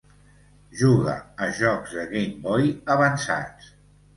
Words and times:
Juga 0.79 1.13
a 1.47 1.51
jocs 1.59 1.93
de 1.99 2.07
Game 2.15 2.41
Boy 2.47 2.69
avançats. 2.95 3.71